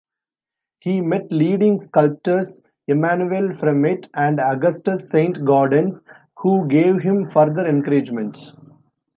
He 0.79 0.99
met 0.99 1.31
leading 1.31 1.79
sculptors 1.79 2.63
Emmanuel 2.87 3.53
Fremiet 3.53 4.09
and 4.15 4.39
Augustus 4.39 5.07
Saint-Gaudens, 5.09 6.01
who 6.37 6.67
gave 6.67 7.01
him 7.03 7.23
further 7.23 7.67
encouragement. 7.67 8.35